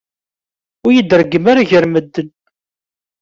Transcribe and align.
Ur 0.85 0.91
yi-d-reggem 0.93 1.45
ara 1.51 1.69
gar 1.69 1.85
medden. 1.87 2.27